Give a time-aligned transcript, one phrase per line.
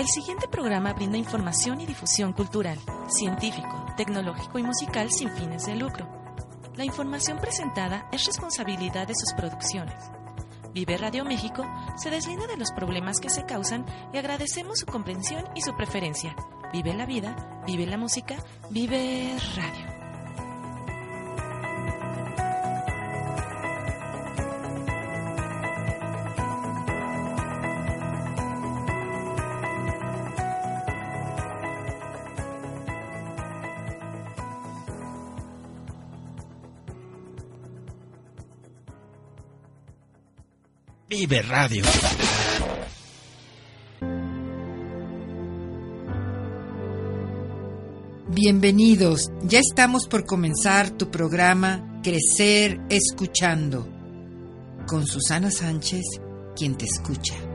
[0.00, 5.76] El siguiente programa brinda información y difusión cultural, científico, tecnológico y musical sin fines de
[5.76, 6.08] lucro.
[6.74, 10.10] La información presentada es responsabilidad de sus producciones.
[10.72, 11.66] Vive Radio México
[11.98, 16.34] se deslinda de los problemas que se causan y agradecemos su comprensión y su preferencia.
[16.72, 18.36] Vive la vida, vive la música,
[18.70, 19.89] vive radio.
[41.10, 41.82] Vive Radio.
[48.28, 53.88] Bienvenidos, ya estamos por comenzar tu programa Crecer Escuchando
[54.86, 56.04] con Susana Sánchez,
[56.54, 57.49] quien te escucha.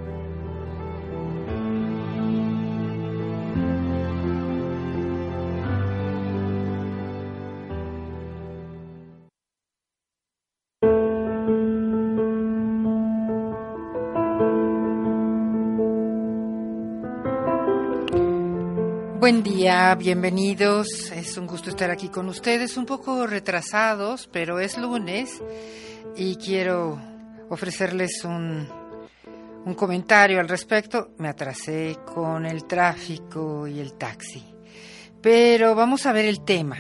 [19.26, 21.12] Buen día, bienvenidos.
[21.12, 25.42] Es un gusto estar aquí con ustedes, un poco retrasados, pero es lunes
[26.16, 27.02] y quiero
[27.50, 28.70] ofrecerles un,
[29.66, 31.10] un comentario al respecto.
[31.18, 34.46] Me atrasé con el tráfico y el taxi,
[35.24, 36.78] pero vamos a ver el tema.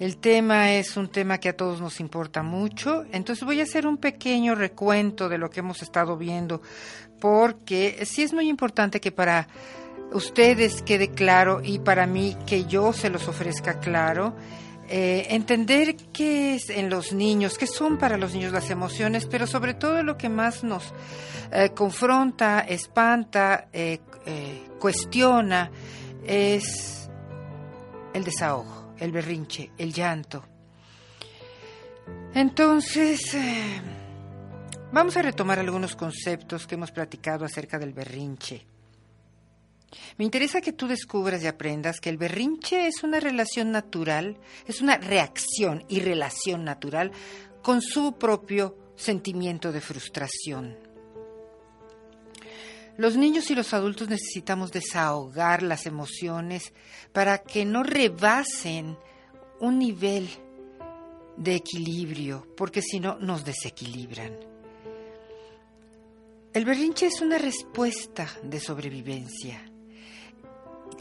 [0.00, 3.86] El tema es un tema que a todos nos importa mucho, entonces voy a hacer
[3.86, 6.62] un pequeño recuento de lo que hemos estado viendo,
[7.20, 9.46] porque sí es muy importante que para
[10.14, 14.34] ustedes quede claro y para mí que yo se los ofrezca claro.
[14.88, 19.46] Eh, entender qué es en los niños, qué son para los niños las emociones, pero
[19.46, 20.92] sobre todo lo que más nos
[21.52, 24.00] eh, confronta, espanta, eh,
[24.78, 25.70] cuestiona,
[26.24, 27.08] es
[28.12, 30.44] el desahogo, el berrinche, el llanto.
[32.34, 33.36] Entonces,
[34.92, 38.73] vamos a retomar algunos conceptos que hemos platicado acerca del berrinche.
[40.18, 44.80] Me interesa que tú descubras y aprendas que el berrinche es una relación natural, es
[44.80, 47.12] una reacción y relación natural
[47.62, 50.76] con su propio sentimiento de frustración.
[52.96, 56.72] Los niños y los adultos necesitamos desahogar las emociones
[57.12, 58.96] para que no rebasen
[59.58, 60.28] un nivel
[61.36, 64.36] de equilibrio, porque si no nos desequilibran.
[66.52, 69.73] El berrinche es una respuesta de sobrevivencia.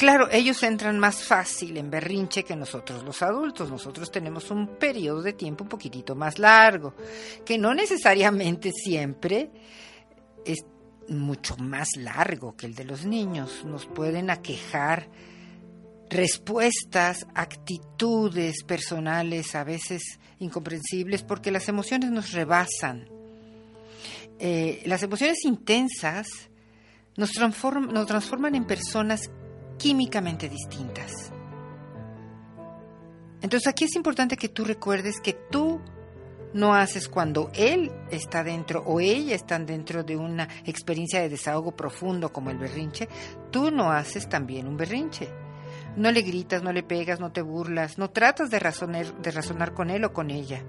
[0.04, 3.72] Claro, ellos entran más fácil en berrinche que nosotros los adultos.
[3.72, 6.94] Nosotros tenemos un periodo de tiempo un poquitito más largo,
[7.46, 9.50] que no necesariamente siempre
[10.44, 10.66] es
[11.08, 13.64] mucho más largo que el de los niños.
[13.64, 15.08] Nos pueden aquejar
[16.10, 23.08] respuestas, actitudes personales a veces incomprensibles porque las emociones nos rebasan.
[24.38, 26.28] Eh, las emociones intensas
[27.16, 29.32] nos, nos transforman en personas
[29.78, 31.32] químicamente distintas.
[33.42, 35.82] Entonces aquí es importante que tú recuerdes que tú
[36.54, 41.76] no haces cuando él está dentro o ella están dentro de una experiencia de desahogo
[41.76, 43.10] profundo como el berrinche,
[43.52, 45.30] tú no haces también un berrinche.
[45.98, 49.74] No le gritas, no le pegas, no te burlas, no tratas de razonar, de razonar
[49.74, 50.64] con él o con ella.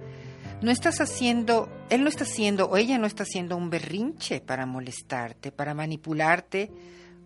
[0.61, 4.67] No estás haciendo, él no está haciendo o ella no está haciendo un berrinche para
[4.67, 6.71] molestarte, para manipularte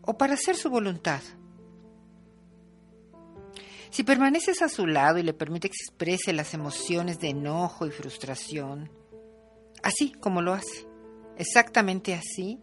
[0.02, 1.20] o para hacer su voluntad.
[3.90, 7.90] Si permaneces a su lado y le permite que exprese las emociones de enojo y
[7.90, 8.90] frustración,
[9.82, 10.86] así como lo hace,
[11.36, 12.60] exactamente así,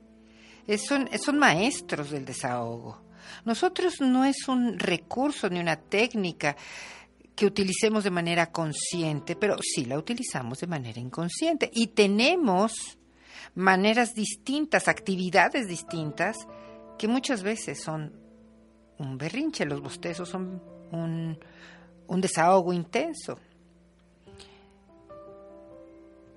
[0.77, 3.01] son, son maestros del desahogo.
[3.44, 6.56] Nosotros no es un recurso ni una técnica
[7.36, 11.69] que utilicemos de manera consciente, pero sí la utilizamos de manera inconsciente.
[11.74, 12.98] Y tenemos
[13.56, 16.38] maneras distintas, actividades distintas,
[16.98, 18.13] que muchas veces son
[18.98, 19.66] un berrinche.
[19.66, 20.62] Los bostezos son
[20.92, 21.38] un,
[22.22, 23.40] desahogo intenso.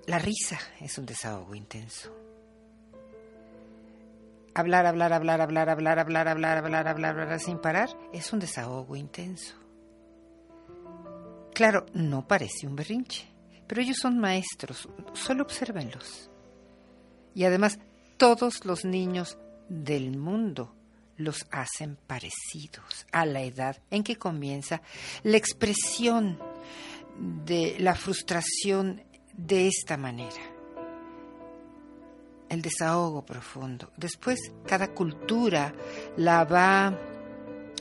[0.07, 2.15] La risa es un desahogo intenso.
[4.55, 8.97] Hablar, hablar, hablar, hablar, hablar, hablar, hablar, hablar, hablar, hablar sin parar es un desahogo
[8.97, 9.55] intenso.
[11.55, 13.29] Claro, no parece un berrinche,
[13.67, 16.31] pero ellos son maestros, solo obsérvenlos.
[17.35, 17.79] Y además,
[18.17, 20.75] todos los niños del mundo
[21.19, 24.81] los hacen parecidos a la edad en que comienza
[25.25, 26.39] la expresión
[27.45, 29.03] de la frustración
[29.37, 30.41] de esta manera.
[32.49, 33.93] El desahogo profundo.
[33.97, 35.75] Después cada cultura
[36.17, 36.99] la va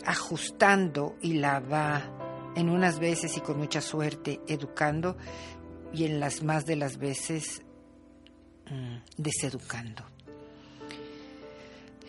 [0.05, 5.15] ajustando y la va en unas veces y con mucha suerte educando
[5.93, 7.61] y en las más de las veces
[8.69, 10.16] mm, deseducando.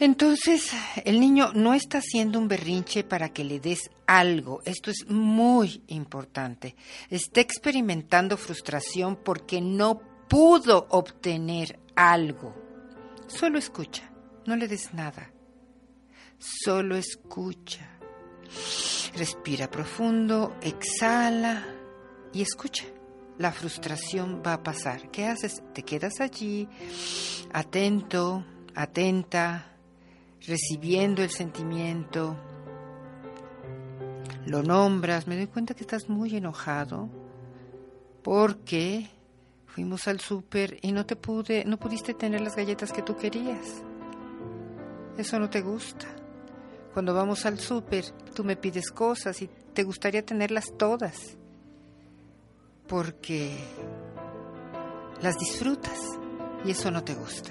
[0.00, 0.70] Entonces,
[1.04, 4.62] el niño no está haciendo un berrinche para que le des algo.
[4.64, 6.76] Esto es muy importante.
[7.10, 12.54] Está experimentando frustración porque no pudo obtener algo.
[13.26, 14.08] Solo escucha,
[14.46, 15.32] no le des nada.
[16.38, 17.98] Solo escucha.
[19.16, 21.66] Respira profundo, exhala
[22.32, 22.84] y escucha.
[23.36, 25.10] La frustración va a pasar.
[25.10, 25.60] ¿Qué haces?
[25.74, 26.68] Te quedas allí,
[27.52, 29.77] atento, atenta,
[30.46, 32.36] recibiendo el sentimiento,
[34.46, 37.08] lo nombras, me doy cuenta que estás muy enojado
[38.22, 39.08] porque
[39.66, 43.82] fuimos al súper y no te pude, no pudiste tener las galletas que tú querías.
[45.16, 46.06] Eso no te gusta.
[46.94, 48.04] Cuando vamos al súper,
[48.34, 51.36] tú me pides cosas y te gustaría tenerlas todas
[52.88, 53.56] porque
[55.20, 56.00] las disfrutas
[56.64, 57.50] y eso no te gusta.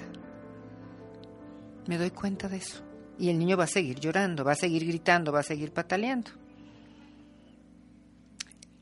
[1.88, 2.84] Me doy cuenta de eso.
[3.18, 6.30] Y el niño va a seguir llorando, va a seguir gritando, va a seguir pataleando.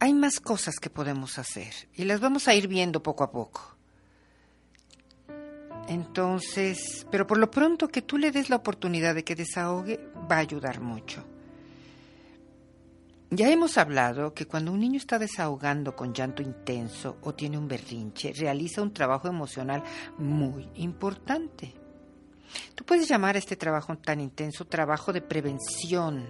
[0.01, 3.77] Hay más cosas que podemos hacer y las vamos a ir viendo poco a poco.
[5.89, 10.37] Entonces, pero por lo pronto que tú le des la oportunidad de que desahogue va
[10.37, 11.25] a ayudar mucho.
[13.31, 17.69] Ya hemos hablado que cuando un niño está desahogando con llanto intenso o tiene un
[17.69, 19.85] berrinche, realiza un trabajo emocional
[20.19, 21.86] muy importante.
[22.77, 26.29] Tú puedes llamar a este trabajo tan intenso trabajo de prevención.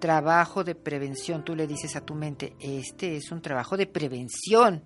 [0.00, 1.44] Trabajo de prevención.
[1.44, 4.82] Tú le dices a tu mente, este es un trabajo de prevención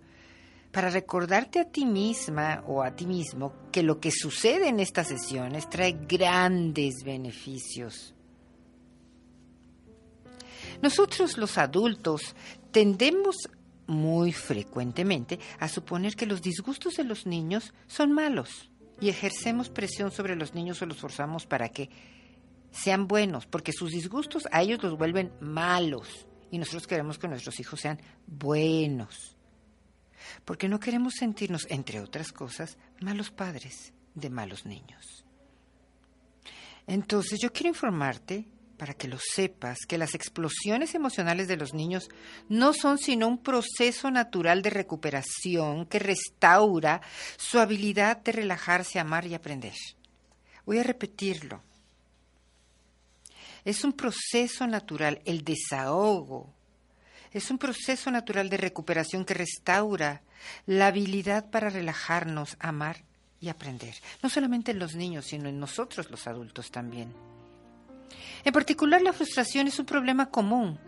[0.70, 5.08] para recordarte a ti misma o a ti mismo que lo que sucede en estas
[5.08, 8.14] sesiones trae grandes beneficios.
[10.82, 12.36] Nosotros los adultos
[12.72, 13.48] tendemos
[13.86, 20.10] muy frecuentemente a suponer que los disgustos de los niños son malos y ejercemos presión
[20.10, 21.90] sobre los niños o los forzamos para que
[22.70, 27.58] sean buenos, porque sus disgustos a ellos los vuelven malos y nosotros queremos que nuestros
[27.60, 29.36] hijos sean buenos.
[30.44, 35.24] Porque no queremos sentirnos, entre otras cosas, malos padres de malos niños.
[36.86, 42.08] Entonces yo quiero informarte para que lo sepas, que las explosiones emocionales de los niños
[42.48, 47.00] no son sino un proceso natural de recuperación que restaura
[47.36, 49.74] su habilidad de relajarse, amar y aprender.
[50.66, 51.62] Voy a repetirlo.
[53.64, 56.52] Es un proceso natural, el desahogo.
[57.32, 60.22] Es un proceso natural de recuperación que restaura
[60.66, 63.04] la habilidad para relajarnos, amar
[63.40, 63.94] y aprender.
[64.22, 67.12] No solamente en los niños, sino en nosotros los adultos también.
[68.44, 70.78] En particular, la frustración es un problema común.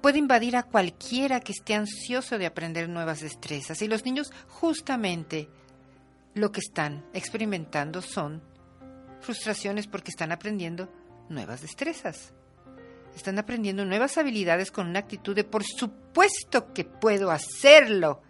[0.00, 5.48] Puede invadir a cualquiera que esté ansioso de aprender nuevas destrezas y los niños justamente
[6.34, 8.42] lo que están experimentando son
[9.20, 10.88] frustraciones porque están aprendiendo
[11.28, 12.32] nuevas destrezas.
[13.16, 18.22] Están aprendiendo nuevas habilidades con una actitud de por supuesto que puedo hacerlo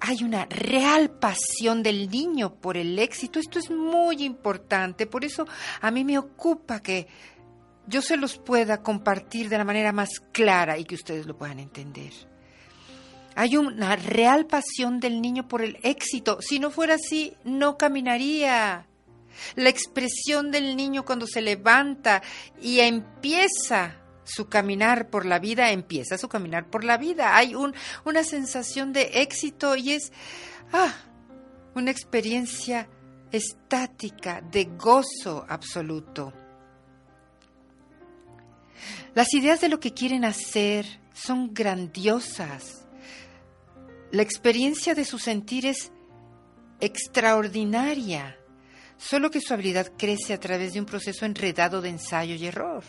[0.00, 3.38] hay una real pasión del niño por el éxito.
[3.38, 5.06] Esto es muy importante.
[5.06, 5.46] Por eso
[5.80, 7.06] a mí me ocupa que
[7.86, 11.58] yo se los pueda compartir de la manera más clara y que ustedes lo puedan
[11.58, 12.12] entender.
[13.34, 16.38] Hay una real pasión del niño por el éxito.
[16.40, 18.86] Si no fuera así, no caminaría.
[19.54, 22.22] La expresión del niño cuando se levanta
[22.60, 27.36] y empieza su caminar por la vida, empieza su caminar por la vida.
[27.36, 27.74] Hay un,
[28.04, 30.12] una sensación de éxito y es
[30.72, 30.94] ah,
[31.74, 32.88] una experiencia
[33.30, 36.32] estática, de gozo absoluto.
[39.14, 42.86] Las ideas de lo que quieren hacer son grandiosas.
[44.10, 45.90] La experiencia de su sentir es
[46.80, 48.36] extraordinaria,
[48.96, 52.84] solo que su habilidad crece a través de un proceso enredado de ensayo y error.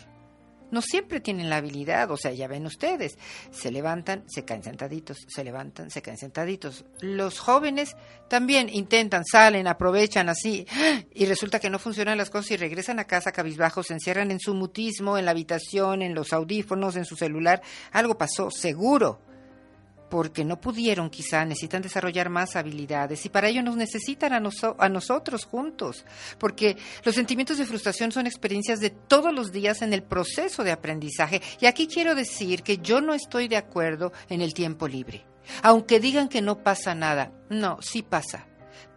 [0.70, 3.18] No siempre tienen la habilidad, o sea, ya ven ustedes,
[3.50, 6.84] se levantan, se caen sentaditos, se levantan, se caen sentaditos.
[7.00, 7.96] Los jóvenes
[8.28, 10.66] también intentan, salen, aprovechan así,
[11.12, 14.40] y resulta que no funcionan las cosas y regresan a casa cabizbajos, se encierran en
[14.40, 17.62] su mutismo, en la habitación, en los audífonos, en su celular.
[17.92, 19.20] Algo pasó, seguro
[20.14, 25.44] porque no pudieron quizá, necesitan desarrollar más habilidades y para ello nos necesitan a, nosotros
[25.44, 26.04] juntos,
[26.38, 30.70] porque los sentimientos de frustración son experiencias de todos los días en el proceso de
[30.70, 31.42] aprendizaje.
[31.60, 35.26] Y aquí quiero decir que yo no estoy de acuerdo en el tiempo libre.
[35.64, 38.46] Aunque digan que no pasa nada, no, sí pasa.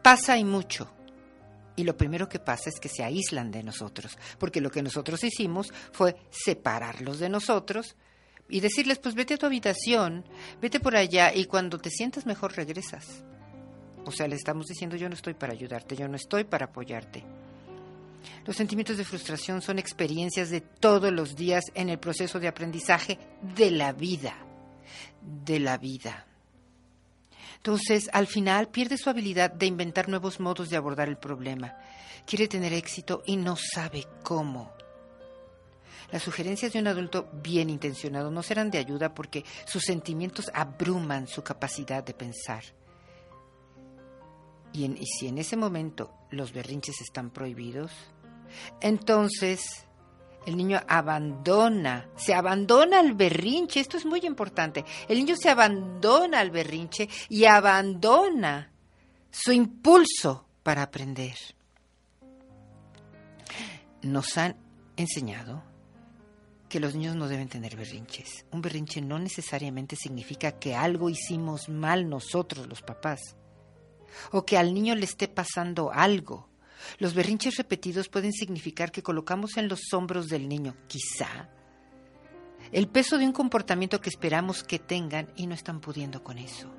[0.03, 0.93] Pasa y mucho.
[1.75, 5.24] Y lo primero que pasa es que se aíslan de nosotros, porque lo que nosotros
[5.24, 7.95] hicimos fue separarlos de nosotros
[8.50, 10.25] y decirles, pues vete a tu habitación,
[10.62, 13.24] vete por allá y cuando te sientas mejor regresas.
[14.06, 17.24] O sea, le estamos diciendo, yo no estoy para ayudarte, yo no estoy para apoyarte.
[18.46, 23.20] Los sentimientos de frustración son experiencias de todos los días en el proceso de aprendizaje
[23.42, 24.36] de la vida,
[25.22, 26.25] de la vida.
[27.58, 31.75] Entonces, al final pierde su habilidad de inventar nuevos modos de abordar el problema.
[32.25, 34.76] Quiere tener éxito y no sabe cómo.
[36.11, 41.27] Las sugerencias de un adulto bien intencionado no serán de ayuda porque sus sentimientos abruman
[41.27, 42.63] su capacidad de pensar.
[44.71, 47.91] Y, si en ese momento los berrinches están prohibidos,
[48.79, 49.85] entonces
[50.45, 56.39] el niño abandona, se abandona al berrinche, esto es muy importante, el niño se abandona
[56.39, 58.71] al berrinche y abandona
[59.29, 61.35] su impulso para aprender.
[64.03, 64.55] Nos han
[64.95, 65.63] enseñado
[66.69, 68.45] que los niños no deben tener berrinches.
[68.51, 73.36] Un berrinche no necesariamente significa que algo hicimos mal nosotros los papás
[74.31, 76.50] o que al niño le esté pasando algo.
[77.00, 81.50] Los berrinches repetidos pueden significar que colocamos en los hombros del niño, quizá,
[82.71, 86.69] el peso de un comportamiento que esperamos que tengan y no están pudiendo con eso.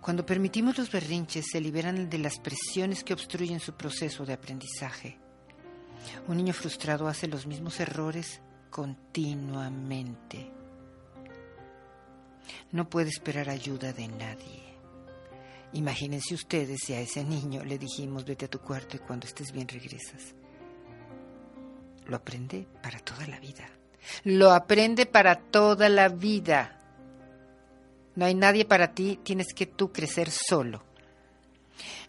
[0.00, 5.18] Cuando permitimos los berrinches, se liberan de las presiones que obstruyen su proceso de aprendizaje.
[6.28, 8.40] Un niño frustrado hace los mismos errores
[8.76, 10.52] continuamente.
[12.72, 14.62] No puede esperar ayuda de nadie.
[15.72, 19.50] Imagínense ustedes si a ese niño le dijimos vete a tu cuarto y cuando estés
[19.50, 20.34] bien regresas.
[22.04, 23.66] Lo aprende para toda la vida.
[24.24, 26.78] Lo aprende para toda la vida.
[28.14, 30.84] No hay nadie para ti, tienes que tú crecer solo.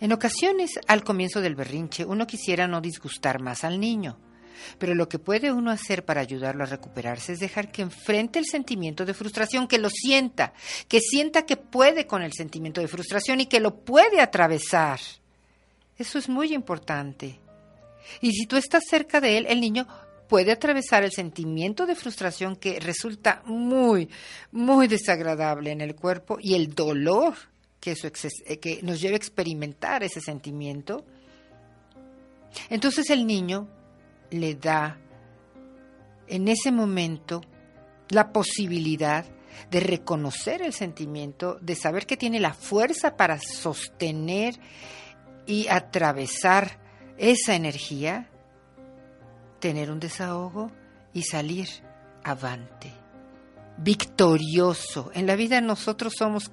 [0.01, 4.17] En ocasiones, al comienzo del berrinche, uno quisiera no disgustar más al niño.
[4.77, 8.45] Pero lo que puede uno hacer para ayudarlo a recuperarse es dejar que enfrente el
[8.45, 10.53] sentimiento de frustración, que lo sienta,
[10.87, 14.99] que sienta que puede con el sentimiento de frustración y que lo puede atravesar.
[15.97, 17.39] Eso es muy importante.
[18.21, 19.87] Y si tú estás cerca de él, el niño
[20.27, 24.09] puede atravesar el sentimiento de frustración que resulta muy,
[24.51, 27.35] muy desagradable en el cuerpo y el dolor
[27.79, 27.95] que,
[28.45, 31.05] eh, que nos lleva a experimentar ese sentimiento.
[32.69, 33.67] Entonces el niño
[34.31, 34.97] le da
[36.27, 37.41] en ese momento
[38.09, 39.25] la posibilidad
[39.71, 44.59] de reconocer el sentimiento, de saber que tiene la fuerza para sostener
[45.45, 46.79] y atravesar
[47.17, 48.29] esa energía,
[49.59, 50.71] tener un desahogo
[51.13, 51.67] y salir
[52.23, 52.93] avante,
[53.77, 55.11] victorioso.
[55.13, 56.51] En la vida nosotros somos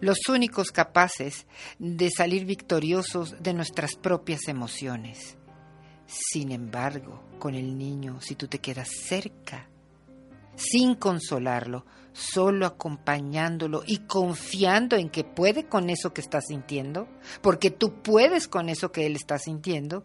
[0.00, 1.46] los únicos capaces
[1.78, 5.36] de salir victoriosos de nuestras propias emociones.
[6.12, 9.66] Sin embargo, con el niño, si tú te quedas cerca,
[10.54, 17.08] sin consolarlo, solo acompañándolo y confiando en que puede con eso que está sintiendo,
[17.40, 20.04] porque tú puedes con eso que él está sintiendo,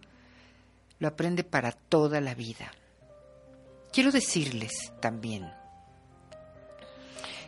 [0.99, 2.71] lo aprende para toda la vida.
[3.91, 5.51] Quiero decirles también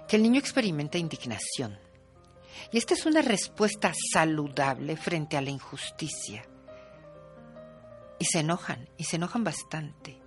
[0.05, 1.79] que el niño experimenta indignación.
[2.73, 6.43] Y esta es una respuesta saludable frente a la injusticia
[8.19, 10.21] y se enojan, y se enojan bastante.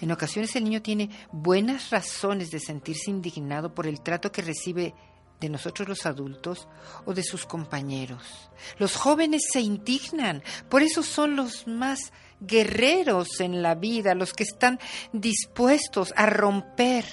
[0.00, 4.94] En ocasiones el niño tiene buenas razones de sentirse indignado por el trato que recibe
[5.40, 6.68] de nosotros los adultos
[7.04, 8.50] o de sus compañeros.
[8.78, 14.44] Los jóvenes se indignan, por eso son los más guerreros en la vida, los que
[14.44, 14.78] están
[15.12, 17.04] dispuestos a romper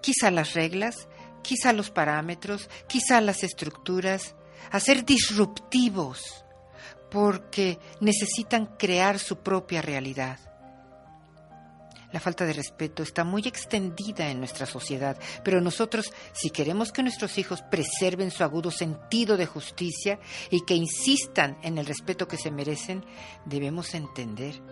[0.00, 1.08] quizá las reglas,
[1.42, 4.34] quizá los parámetros, quizá las estructuras,
[4.70, 6.44] a ser disruptivos
[7.10, 10.38] porque necesitan crear su propia realidad.
[12.10, 17.02] La falta de respeto está muy extendida en nuestra sociedad, pero nosotros, si queremos que
[17.02, 20.18] nuestros hijos preserven su agudo sentido de justicia
[20.50, 23.04] y que insistan en el respeto que se merecen,
[23.44, 24.62] debemos entender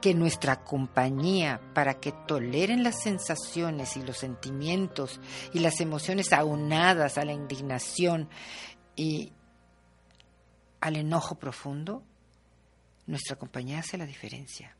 [0.00, 5.20] que nuestra compañía, para que toleren las sensaciones y los sentimientos
[5.52, 8.30] y las emociones aunadas a la indignación
[8.94, 9.32] y
[10.80, 12.02] al enojo profundo,
[13.06, 14.74] nuestra compañía hace la diferencia.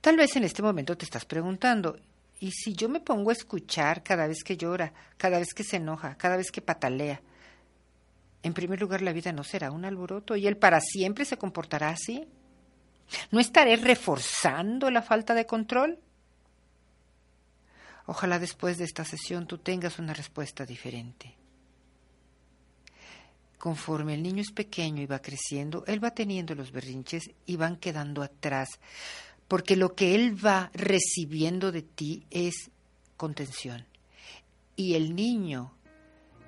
[0.00, 1.98] Tal vez en este momento te estás preguntando,
[2.40, 5.76] ¿y si yo me pongo a escuchar cada vez que llora, cada vez que se
[5.76, 7.20] enoja, cada vez que patalea?
[8.42, 11.90] En primer lugar, la vida no será un alboroto y él para siempre se comportará
[11.90, 12.26] así.
[13.30, 15.98] ¿No estaré reforzando la falta de control?
[18.06, 21.36] Ojalá después de esta sesión tú tengas una respuesta diferente.
[23.60, 27.76] Conforme el niño es pequeño y va creciendo, él va teniendo los berrinches y van
[27.76, 28.70] quedando atrás,
[29.48, 32.70] porque lo que él va recibiendo de ti es
[33.18, 33.84] contención.
[34.76, 35.74] Y el niño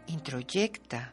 [0.07, 1.13] introyecta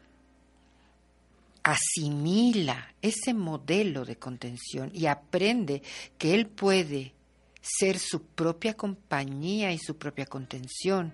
[1.62, 5.82] asimila ese modelo de contención y aprende
[6.16, 7.12] que él puede
[7.60, 11.12] ser su propia compañía y su propia contención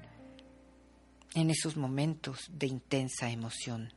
[1.34, 3.92] en esos momentos de intensa emoción.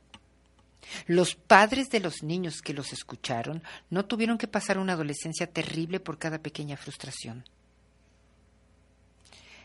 [1.06, 6.00] Los padres de los niños que los escucharon no tuvieron que pasar una adolescencia terrible
[6.00, 7.44] por cada pequeña frustración.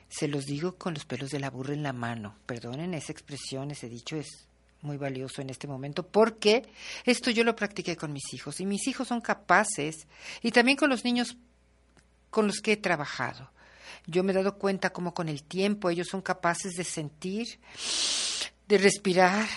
[0.09, 2.35] Se los digo con los pelos de la burra en la mano.
[2.45, 4.47] Perdonen esa expresión, ese dicho es
[4.81, 6.63] muy valioso en este momento porque
[7.05, 10.07] esto yo lo practiqué con mis hijos y mis hijos son capaces
[10.43, 11.37] y también con los niños
[12.29, 13.51] con los que he trabajado.
[14.05, 17.59] Yo me he dado cuenta cómo con el tiempo ellos son capaces de sentir,
[18.67, 19.47] de respirar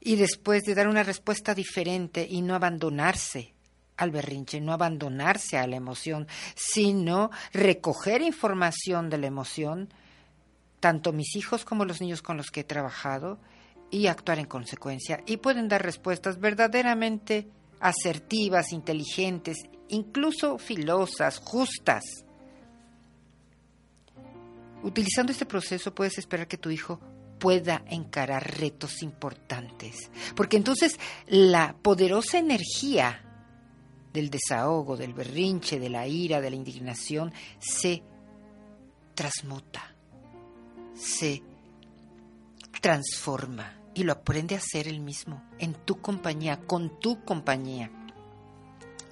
[0.00, 3.54] y después de dar una respuesta diferente y no abandonarse
[3.96, 9.92] al berrinche, no abandonarse a la emoción, sino recoger información de la emoción,
[10.80, 13.38] tanto mis hijos como los niños con los que he trabajado,
[13.90, 17.48] y actuar en consecuencia y pueden dar respuestas verdaderamente
[17.80, 22.04] asertivas, inteligentes, incluso filosas, justas.
[24.82, 27.00] Utilizando este proceso puedes esperar que tu hijo
[27.40, 33.24] pueda encarar retos importantes, porque entonces la poderosa energía
[34.12, 38.02] del desahogo, del berrinche, de la ira, de la indignación, se
[39.14, 39.96] transmuta,
[40.94, 41.42] se
[42.80, 47.90] transforma y lo aprende a hacer él mismo, en tu compañía, con tu compañía.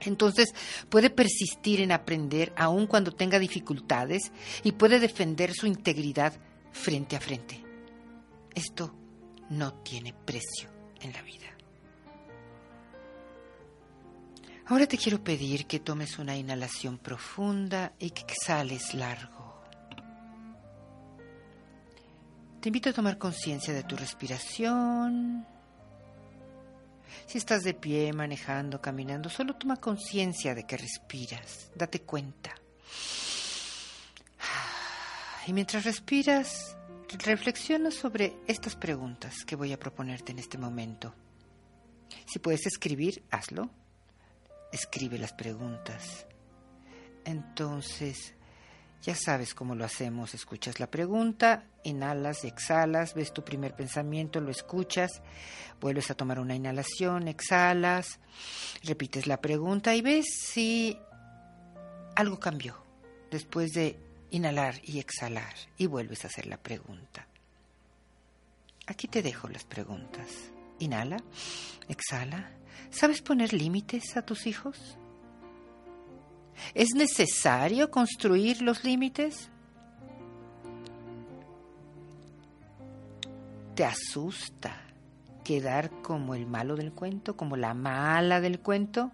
[0.01, 0.55] Entonces
[0.88, 4.31] puede persistir en aprender aun cuando tenga dificultades
[4.62, 6.35] y puede defender su integridad
[6.73, 7.68] frente a frente.
[8.59, 8.92] Esto
[9.51, 10.68] no tiene precio
[11.01, 11.47] en la vida.
[14.66, 19.62] Ahora te quiero pedir que tomes una inhalación profunda y que exhales largo.
[22.61, 25.47] Te invito a tomar conciencia de tu respiración.
[27.27, 31.71] Si estás de pie, manejando, caminando, solo toma conciencia de que respiras.
[31.77, 32.57] Date cuenta.
[35.47, 36.78] Y mientras respiras,
[37.16, 41.14] reflexiona sobre estas preguntas que voy a proponerte en este momento.
[42.27, 43.71] Si puedes escribir, hazlo.
[44.73, 46.27] Escribe las preguntas.
[47.25, 48.35] Entonces,
[49.03, 50.35] ya sabes cómo lo hacemos.
[50.35, 55.23] Escuchas la pregunta, inhalas y exhalas, ves tu primer pensamiento, lo escuchas,
[55.81, 58.21] vuelves a tomar una inhalación, exhalas,
[58.83, 60.99] repites la pregunta y ves si
[62.16, 62.83] algo cambió
[63.31, 67.27] después de inhalar y exhalar y vuelves a hacer la pregunta.
[68.87, 70.51] Aquí te dejo las preguntas.
[70.79, 71.19] Inhala,
[71.88, 72.51] exhala.
[72.91, 74.99] ¿Sabes poner límites a tus hijos?
[76.75, 79.51] ¿Es necesario construir los límites?
[83.75, 84.75] ¿Te asusta
[85.45, 89.12] quedar como el malo del cuento, como la mala del cuento?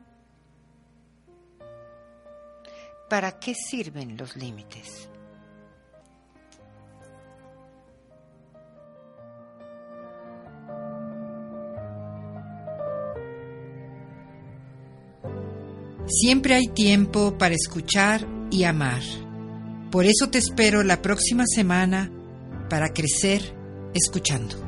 [3.14, 5.08] ¿Para qué sirven los límites?
[16.08, 19.02] Siempre hay tiempo para escuchar y amar.
[19.92, 22.10] Por eso te espero la próxima semana
[22.68, 23.42] para crecer
[23.94, 24.63] escuchando.